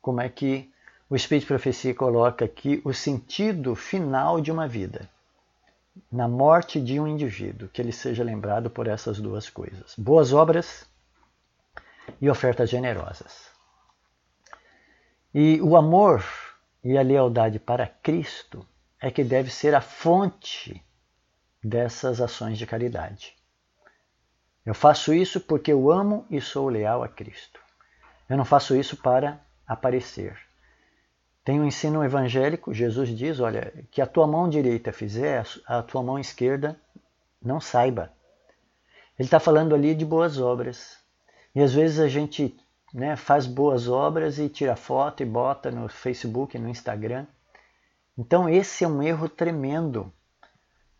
como 0.00 0.20
é 0.20 0.28
que 0.28 0.72
o 1.10 1.16
Espírito 1.16 1.44
de 1.44 1.48
Profecia 1.48 1.94
coloca 1.94 2.44
aqui 2.44 2.82
o 2.84 2.92
sentido 2.92 3.74
final 3.74 4.40
de 4.40 4.52
uma 4.52 4.68
vida. 4.68 5.08
Na 6.12 6.28
morte 6.28 6.80
de 6.80 7.00
um 7.00 7.06
indivíduo, 7.06 7.68
que 7.68 7.80
ele 7.80 7.92
seja 7.92 8.22
lembrado 8.22 8.70
por 8.70 8.86
essas 8.86 9.20
duas 9.20 9.50
coisas: 9.50 9.94
boas 9.96 10.32
obras 10.32 10.86
e 12.20 12.28
ofertas 12.28 12.70
generosas. 12.70 13.50
E 15.34 15.60
o 15.60 15.76
amor 15.76 16.24
e 16.84 16.96
a 16.96 17.02
lealdade 17.02 17.58
para 17.58 17.86
Cristo 17.86 18.66
é 19.00 19.10
que 19.10 19.24
deve 19.24 19.50
ser 19.50 19.74
a 19.74 19.80
fonte 19.80 20.82
dessas 21.62 22.20
ações 22.20 22.58
de 22.58 22.66
caridade. 22.66 23.37
Eu 24.68 24.74
faço 24.74 25.14
isso 25.14 25.40
porque 25.40 25.72
eu 25.72 25.90
amo 25.90 26.26
e 26.28 26.42
sou 26.42 26.68
leal 26.68 27.02
a 27.02 27.08
Cristo. 27.08 27.58
Eu 28.28 28.36
não 28.36 28.44
faço 28.44 28.76
isso 28.76 28.98
para 28.98 29.40
aparecer. 29.66 30.36
Tem 31.42 31.58
um 31.58 31.64
ensino 31.64 32.04
evangélico, 32.04 32.74
Jesus 32.74 33.08
diz, 33.16 33.40
olha, 33.40 33.72
que 33.90 34.02
a 34.02 34.06
tua 34.06 34.26
mão 34.26 34.46
direita 34.46 34.92
fizer, 34.92 35.42
a 35.66 35.82
tua 35.82 36.02
mão 36.02 36.18
esquerda 36.18 36.78
não 37.42 37.58
saiba. 37.62 38.12
Ele 39.18 39.26
está 39.26 39.40
falando 39.40 39.74
ali 39.74 39.94
de 39.94 40.04
boas 40.04 40.38
obras. 40.38 40.98
E 41.54 41.62
às 41.62 41.72
vezes 41.72 41.98
a 41.98 42.06
gente 42.06 42.54
né, 42.92 43.16
faz 43.16 43.46
boas 43.46 43.88
obras 43.88 44.38
e 44.38 44.50
tira 44.50 44.76
foto 44.76 45.22
e 45.22 45.26
bota 45.26 45.70
no 45.70 45.88
Facebook, 45.88 46.58
no 46.58 46.68
Instagram. 46.68 47.24
Então 48.18 48.46
esse 48.46 48.84
é 48.84 48.86
um 48.86 49.02
erro 49.02 49.30
tremendo. 49.30 50.12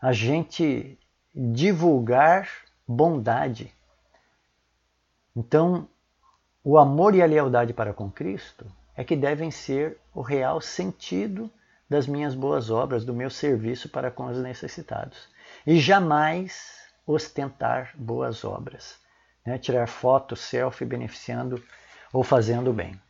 A 0.01 0.15
gente 0.15 0.99
divulgar 1.35 2.67
bondade. 2.89 3.73
Então 5.37 5.87
o 6.65 6.79
amor 6.79 7.15
e 7.15 7.23
a 7.23 7.27
lealdade 7.27 7.73
para 7.73 7.95
com 7.95 8.11
Cristo 8.11 8.67
é 8.97 9.05
que 9.05 9.15
devem 9.15 9.51
ser 9.51 9.99
o 10.13 10.21
real 10.21 10.61
sentido 10.61 11.51
das 11.89 12.07
minhas 12.07 12.35
boas 12.35 12.71
obras, 12.71 13.05
do 13.05 13.15
meu 13.15 13.31
serviço 13.31 13.89
para 13.89 14.11
com 14.11 14.27
os 14.27 14.39
necessitados. 14.39 15.29
E 15.67 15.79
jamais 15.79 16.83
ostentar 17.07 17.93
boas 17.97 18.45
obras, 18.45 18.99
né? 19.47 19.57
tirar 19.57 19.87
foto, 19.87 20.35
selfie, 20.35 20.85
beneficiando 20.85 21.63
ou 22.13 22.25
fazendo 22.25 22.73
bem. 22.73 23.01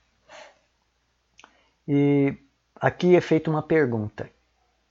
E 1.86 2.36
aqui 2.76 3.16
é 3.16 3.20
feita 3.20 3.50
uma 3.50 3.62
pergunta: 3.62 4.30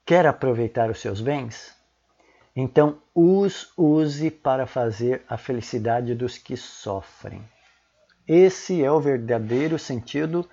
quer 0.03 0.25
aproveitar 0.25 0.89
os 0.89 0.99
seus 0.99 1.21
bens? 1.21 1.76
Então 2.59 2.97
os 3.13 3.71
use 3.77 4.31
para 4.31 4.65
fazer 4.65 5.23
a 5.29 5.37
felicidade 5.37 6.15
dos 6.15 6.39
que 6.39 6.57
sofrem. 6.57 7.47
Esse 8.27 8.83
é 8.83 8.91
o 8.91 8.99
verdadeiro 8.99 9.77
sentido 9.77 10.49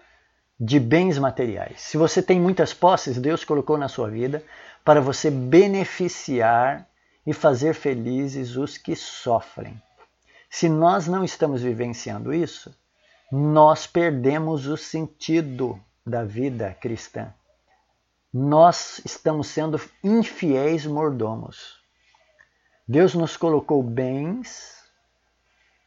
de 0.60 0.78
bens 0.78 1.18
materiais. 1.18 1.80
Se 1.80 1.96
você 1.96 2.22
tem 2.22 2.38
muitas 2.38 2.74
posses, 2.74 3.16
Deus 3.16 3.42
colocou 3.42 3.78
na 3.78 3.88
sua 3.88 4.10
vida 4.10 4.44
para 4.84 5.00
você 5.00 5.30
beneficiar 5.30 6.86
e 7.26 7.32
fazer 7.32 7.72
felizes 7.72 8.54
os 8.54 8.76
que 8.76 8.94
sofrem. 8.94 9.80
Se 10.50 10.68
nós 10.68 11.06
não 11.06 11.24
estamos 11.24 11.62
vivenciando 11.62 12.34
isso, 12.34 12.76
nós 13.32 13.86
perdemos 13.86 14.66
o 14.66 14.76
sentido 14.76 15.80
da 16.06 16.22
vida 16.22 16.76
cristã. 16.78 17.32
Nós 18.30 19.00
estamos 19.06 19.46
sendo 19.46 19.80
infiéis 20.02 20.84
mordomos. 20.84 21.82
Deus 22.86 23.14
nos 23.14 23.36
colocou 23.36 23.82
bens 23.82 24.84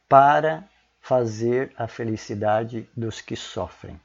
para 0.09 0.67
fazer 0.99 1.71
a 1.77 1.87
felicidade 1.87 2.89
dos 2.95 3.21
que 3.21 3.35
sofrem. 3.35 3.99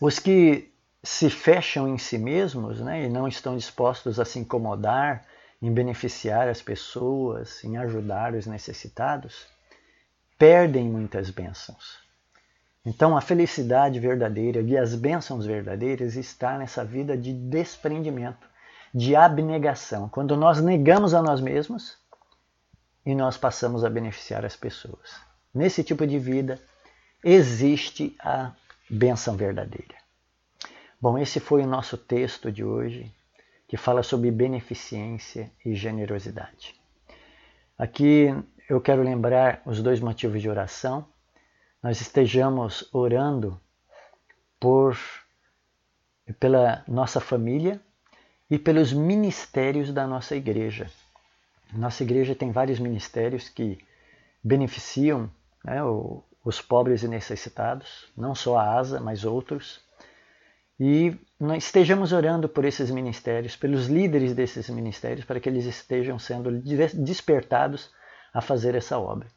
Os 0.00 0.18
que 0.18 0.72
se 1.02 1.30
fecham 1.30 1.88
em 1.88 1.96
si 1.96 2.18
mesmos 2.18 2.80
né, 2.80 3.04
e 3.04 3.08
não 3.08 3.26
estão 3.26 3.56
dispostos 3.56 4.20
a 4.20 4.24
se 4.24 4.38
incomodar 4.38 5.24
em 5.60 5.72
beneficiar 5.72 6.48
as 6.48 6.60
pessoas, 6.60 7.62
em 7.62 7.76
ajudar 7.76 8.34
os 8.34 8.46
necessitados, 8.46 9.46
perdem 10.36 10.88
muitas 10.88 11.30
bênçãos. 11.30 12.02
Então, 12.84 13.16
a 13.16 13.20
felicidade 13.20 14.00
verdadeira 14.00 14.60
e 14.60 14.76
as 14.76 14.96
bênçãos 14.96 15.46
verdadeiras 15.46 16.16
está 16.16 16.58
nessa 16.58 16.84
vida 16.84 17.16
de 17.16 17.32
desprendimento, 17.32 18.44
de 18.92 19.16
abnegação. 19.16 20.08
Quando 20.08 20.36
nós 20.36 20.60
negamos 20.60 21.14
a 21.14 21.22
nós 21.22 21.40
mesmos 21.40 21.96
e 23.04 23.14
nós 23.14 23.36
passamos 23.36 23.84
a 23.84 23.90
beneficiar 23.90 24.44
as 24.44 24.56
pessoas. 24.56 25.20
Nesse 25.54 25.82
tipo 25.82 26.06
de 26.06 26.18
vida 26.18 26.60
existe 27.24 28.14
a 28.20 28.52
benção 28.88 29.36
verdadeira. 29.36 29.94
Bom, 31.00 31.18
esse 31.18 31.40
foi 31.40 31.62
o 31.62 31.66
nosso 31.66 31.96
texto 31.96 32.52
de 32.52 32.62
hoje, 32.62 33.12
que 33.66 33.76
fala 33.76 34.02
sobre 34.02 34.30
beneficência 34.30 35.50
e 35.64 35.74
generosidade. 35.74 36.80
Aqui 37.76 38.28
eu 38.68 38.80
quero 38.80 39.02
lembrar 39.02 39.62
os 39.66 39.82
dois 39.82 39.98
motivos 40.00 40.40
de 40.40 40.48
oração. 40.48 41.06
Nós 41.82 42.00
estejamos 42.00 42.88
orando 42.92 43.60
por 44.60 44.96
pela 46.38 46.84
nossa 46.86 47.20
família 47.20 47.80
e 48.52 48.58
pelos 48.58 48.92
ministérios 48.92 49.90
da 49.90 50.06
nossa 50.06 50.36
igreja. 50.36 50.90
Nossa 51.72 52.02
igreja 52.02 52.34
tem 52.34 52.52
vários 52.52 52.78
ministérios 52.78 53.48
que 53.48 53.78
beneficiam 54.44 55.30
né, 55.64 55.80
os 56.44 56.60
pobres 56.60 57.02
e 57.02 57.08
necessitados, 57.08 58.12
não 58.14 58.34
só 58.34 58.58
a 58.58 58.78
ASA, 58.78 59.00
mas 59.00 59.24
outros. 59.24 59.80
E 60.78 61.16
estejamos 61.56 62.12
orando 62.12 62.46
por 62.46 62.66
esses 62.66 62.90
ministérios, 62.90 63.56
pelos 63.56 63.86
líderes 63.86 64.34
desses 64.34 64.68
ministérios, 64.68 65.24
para 65.24 65.40
que 65.40 65.48
eles 65.48 65.64
estejam 65.64 66.18
sendo 66.18 66.50
despertados 66.92 67.90
a 68.34 68.42
fazer 68.42 68.74
essa 68.74 68.98
obra. 68.98 69.28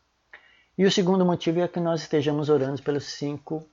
E 0.78 0.84
o 0.84 0.92
segundo 0.92 1.26
motivo 1.26 1.62
é 1.62 1.70
que 1.70 1.80
nós 1.80 2.02
estejamos 2.02 2.50
orando 2.50 2.84
pelos 2.84 3.06
cinco, 3.06 3.66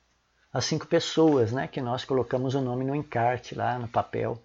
as 0.53 0.63
cinco 0.63 0.87
pessoas 0.87 1.51
né, 1.51 1.67
que 1.67 1.81
nós 1.81 2.05
colocamos 2.05 2.55
o 2.55 2.61
nome 2.61 2.85
no 2.85 2.95
encarte 2.95 3.53
lá 3.53 3.77
no 3.77 3.89
papel. 3.89 4.41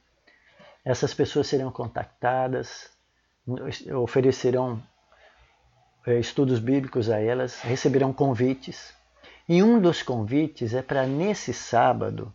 Essas 0.89 1.13
pessoas 1.13 1.47
serão 1.47 1.71
contactadas, 1.71 2.89
oferecerão 3.95 4.83
é, 6.07 6.19
estudos 6.19 6.59
bíblicos 6.59 7.11
a 7.11 7.21
elas, 7.21 7.61
receberão 7.61 8.11
convites. 8.11 8.95
E 9.47 9.63
um 9.63 9.79
dos 9.79 10.03
convites 10.03 10.73
é 10.73 10.81
para 10.81 11.07
nesse 11.07 11.53
sábado 11.53 12.33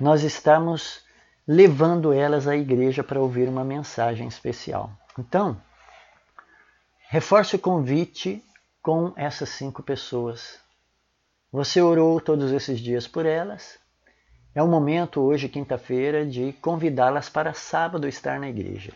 nós 0.00 0.22
estarmos 0.22 1.04
levando 1.46 2.14
elas 2.14 2.48
à 2.48 2.56
igreja 2.56 3.04
para 3.04 3.20
ouvir 3.20 3.46
uma 3.46 3.62
mensagem 3.62 4.26
especial. 4.26 4.90
Então, 5.18 5.60
reforce 7.10 7.56
o 7.56 7.58
convite 7.58 8.42
com 8.82 9.12
essas 9.16 9.50
cinco 9.50 9.82
pessoas. 9.82 10.58
Você 11.52 11.82
orou 11.82 12.22
todos 12.22 12.52
esses 12.52 12.80
dias 12.80 13.06
por 13.06 13.26
elas. 13.26 13.78
É 14.56 14.62
o 14.62 14.66
momento, 14.66 15.20
hoje, 15.20 15.50
quinta-feira, 15.50 16.24
de 16.24 16.50
convidá-las 16.54 17.28
para 17.28 17.52
sábado 17.52 18.08
estar 18.08 18.40
na 18.40 18.48
igreja. 18.48 18.90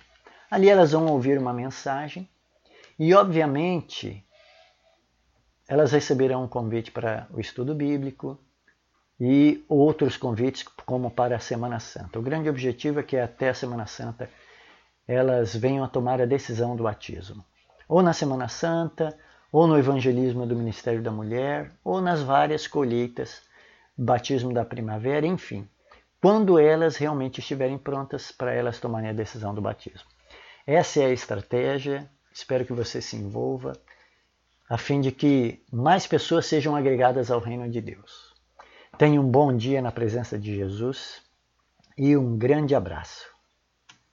Ali 0.50 0.70
elas 0.70 0.92
vão 0.92 1.04
ouvir 1.08 1.38
uma 1.38 1.52
mensagem 1.52 2.26
e, 2.98 3.12
obviamente, 3.12 4.24
elas 5.68 5.92
receberão 5.92 6.44
um 6.44 6.48
convite 6.48 6.90
para 6.90 7.26
o 7.30 7.38
estudo 7.38 7.74
bíblico 7.74 8.40
e 9.20 9.62
outros 9.68 10.16
convites, 10.16 10.62
como 10.86 11.10
para 11.10 11.36
a 11.36 11.40
Semana 11.40 11.78
Santa. 11.78 12.18
O 12.18 12.22
grande 12.22 12.48
objetivo 12.48 13.00
é 13.00 13.02
que 13.02 13.18
até 13.18 13.50
a 13.50 13.54
Semana 13.54 13.84
Santa 13.84 14.30
elas 15.06 15.54
venham 15.54 15.84
a 15.84 15.88
tomar 15.88 16.22
a 16.22 16.24
decisão 16.24 16.74
do 16.74 16.84
batismo. 16.84 17.44
Ou 17.86 18.02
na 18.02 18.14
Semana 18.14 18.48
Santa, 18.48 19.14
ou 19.52 19.66
no 19.66 19.76
evangelismo 19.76 20.46
do 20.46 20.56
Ministério 20.56 21.02
da 21.02 21.10
Mulher, 21.10 21.70
ou 21.84 22.00
nas 22.00 22.22
várias 22.22 22.66
colheitas, 22.66 23.42
batismo 24.00 24.52
da 24.52 24.64
primavera, 24.64 25.26
enfim, 25.26 25.68
quando 26.20 26.58
elas 26.58 26.96
realmente 26.96 27.40
estiverem 27.40 27.76
prontas 27.76 28.32
para 28.32 28.52
elas 28.52 28.80
tomarem 28.80 29.10
a 29.10 29.12
decisão 29.12 29.54
do 29.54 29.60
batismo. 29.60 30.08
Essa 30.66 31.00
é 31.00 31.06
a 31.06 31.12
estratégia, 31.12 32.10
espero 32.32 32.64
que 32.64 32.72
você 32.72 33.02
se 33.02 33.16
envolva, 33.16 33.74
a 34.68 34.78
fim 34.78 35.00
de 35.00 35.12
que 35.12 35.62
mais 35.70 36.06
pessoas 36.06 36.46
sejam 36.46 36.74
agregadas 36.74 37.30
ao 37.30 37.40
reino 37.40 37.68
de 37.68 37.80
Deus. 37.80 38.34
Tenha 38.96 39.20
um 39.20 39.30
bom 39.30 39.54
dia 39.54 39.82
na 39.82 39.92
presença 39.92 40.38
de 40.38 40.54
Jesus 40.54 41.22
e 41.96 42.16
um 42.16 42.38
grande 42.38 42.74
abraço. 42.74 43.29